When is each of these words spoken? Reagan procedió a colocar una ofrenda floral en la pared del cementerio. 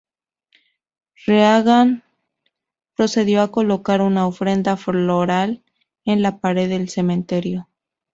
Reagan 1.27 2.03
procedió 2.95 3.43
a 3.43 3.51
colocar 3.51 4.01
una 4.01 4.25
ofrenda 4.25 4.75
floral 4.75 5.63
en 6.05 6.23
la 6.23 6.39
pared 6.39 6.67
del 6.69 6.89
cementerio. 6.89 7.69